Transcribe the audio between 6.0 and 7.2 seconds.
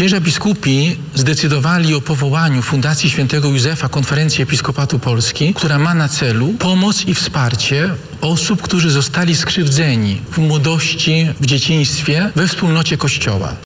celu pomoc i